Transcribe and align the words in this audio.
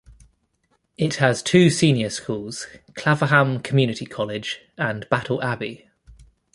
It 0.97 1.17
has 1.17 1.43
two 1.43 1.69
senior 1.69 2.09
schools: 2.09 2.65
Claverham 2.93 3.63
Community 3.63 4.07
College 4.07 4.61
and 4.75 5.07
Battle 5.09 5.39
Abbey. 5.43 5.91